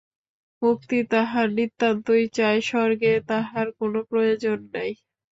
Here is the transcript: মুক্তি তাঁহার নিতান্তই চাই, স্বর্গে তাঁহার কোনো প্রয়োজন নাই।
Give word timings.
মুক্তি 0.61 0.97
তাঁহার 1.11 1.47
নিতান্তই 1.57 2.25
চাই, 2.37 2.57
স্বর্গে 2.63 3.13
তাঁহার 3.29 3.67
কোনো 3.79 3.99
প্রয়োজন 4.09 4.57
নাই। 4.73 4.91